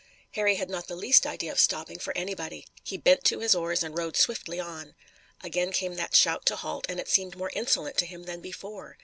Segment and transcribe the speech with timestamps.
[0.31, 2.65] Harry had not the least idea of stopping for anybody.
[2.83, 4.95] He bent to his oars and rowed swiftly on.
[5.41, 8.97] Again came that shout to halt, and it seemed more insolent to him than before.